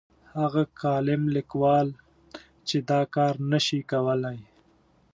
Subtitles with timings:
[0.39, 1.87] هغه کالم لیکوال
[2.67, 4.39] چې دا کار نه شي کولای.